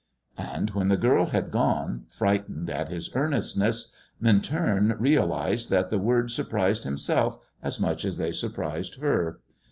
[0.39, 6.33] And when the girl had gone, frightened at his earnestness, Minturn realised that the words
[6.33, 9.41] surprised himself as much as they surprised her.